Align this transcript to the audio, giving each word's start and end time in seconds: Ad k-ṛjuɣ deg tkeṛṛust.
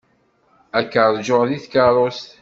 Ad 0.77 0.85
k-ṛjuɣ 0.91 1.41
deg 1.49 1.61
tkeṛṛust. 1.63 2.29